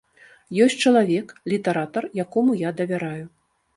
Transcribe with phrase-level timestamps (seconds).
[0.63, 3.23] Ёсць чалавек, літаратар, якому я давяраю.